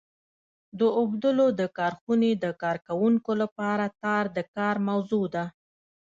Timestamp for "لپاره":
3.41-3.85